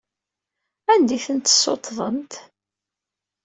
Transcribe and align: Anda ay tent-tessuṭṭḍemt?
Anda 0.93 1.13
ay 1.15 1.21
tent-tessuṭṭḍemt? 1.25 2.33